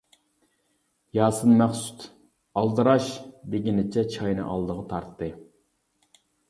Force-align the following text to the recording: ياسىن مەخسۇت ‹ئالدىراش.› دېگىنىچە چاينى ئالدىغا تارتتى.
ياسىن 1.17 1.53
مەخسۇت 1.59 2.07
‹ئالدىراش.› 2.61 3.13
دېگىنىچە 3.55 4.09
چاينى 4.17 4.51
ئالدىغا 4.51 4.91
تارتتى. 4.95 5.35